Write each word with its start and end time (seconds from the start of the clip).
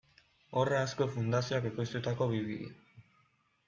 Horra 0.61 0.79
Azkue 0.85 1.07
Fundazioak 1.17 1.69
ekoiztutako 1.73 2.31
bi 2.35 2.45
bideo. 2.51 3.09